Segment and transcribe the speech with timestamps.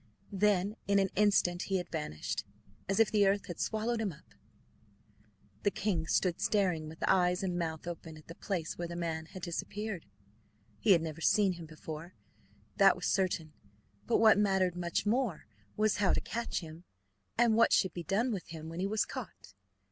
[0.33, 2.43] Then in an instant he had vanished,
[2.89, 4.33] as if the earth had swallowed him up.
[5.61, 9.27] The king stood staring with eyes and mouth open at the place where the man
[9.27, 10.07] had disappeared.
[10.79, 12.15] He had never seen him before,
[12.77, 13.53] that was certain;
[14.07, 15.45] but what mattered much more
[15.77, 16.83] was how to catch him,
[17.37, 19.53] and what should be done with him when he was caught?